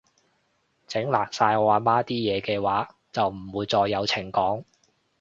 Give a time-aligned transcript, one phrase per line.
[0.87, 4.63] 整爛晒我阿媽啲嘢嘅話，就唔會再有情講